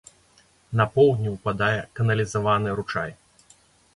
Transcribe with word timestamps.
На 0.79 0.85
поўдні 0.95 1.33
ўпадае 1.33 1.77
каналізаваны 1.99 2.69
ручай. 2.79 3.15